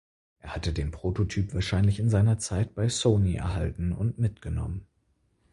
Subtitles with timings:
[0.39, 4.87] Er hatte den Prototyp wahrscheinlich in seiner Zeit bei Sony erhalten und mitgenommen.